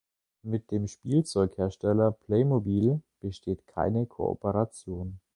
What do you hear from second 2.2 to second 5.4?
Playmobil besteht keine Kooperation.